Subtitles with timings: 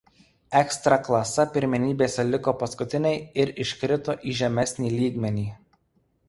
[0.59, 5.47] Ekstraklasa pirmenybėse liko paskutiniai ir iškrito į žemesnį lygmenį.